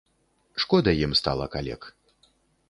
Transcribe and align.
Шкода 0.63 0.93
ім 1.03 1.13
стала 1.19 1.45
калек. 1.57 1.81